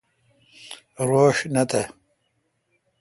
روݭ 1.07 1.35
تہ 1.53 1.53
نہ۔ 1.71 1.81